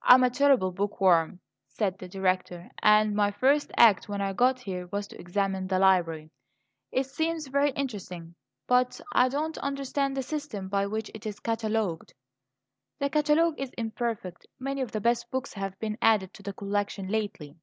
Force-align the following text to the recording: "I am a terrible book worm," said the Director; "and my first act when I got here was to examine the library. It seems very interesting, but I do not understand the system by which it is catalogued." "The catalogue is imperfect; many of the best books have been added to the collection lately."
"I 0.00 0.14
am 0.14 0.24
a 0.24 0.30
terrible 0.30 0.72
book 0.72 0.98
worm," 0.98 1.40
said 1.68 1.98
the 1.98 2.08
Director; 2.08 2.70
"and 2.82 3.14
my 3.14 3.30
first 3.30 3.70
act 3.76 4.08
when 4.08 4.22
I 4.22 4.32
got 4.32 4.60
here 4.60 4.86
was 4.86 5.06
to 5.08 5.20
examine 5.20 5.66
the 5.66 5.78
library. 5.78 6.30
It 6.90 7.04
seems 7.04 7.48
very 7.48 7.72
interesting, 7.72 8.34
but 8.66 8.98
I 9.12 9.28
do 9.28 9.36
not 9.36 9.58
understand 9.58 10.16
the 10.16 10.22
system 10.22 10.68
by 10.70 10.86
which 10.86 11.10
it 11.12 11.26
is 11.26 11.38
catalogued." 11.40 12.14
"The 12.98 13.10
catalogue 13.10 13.56
is 13.60 13.68
imperfect; 13.76 14.46
many 14.58 14.80
of 14.80 14.90
the 14.92 15.02
best 15.02 15.30
books 15.30 15.52
have 15.52 15.78
been 15.78 15.98
added 16.00 16.32
to 16.32 16.42
the 16.42 16.54
collection 16.54 17.08
lately." 17.08 17.54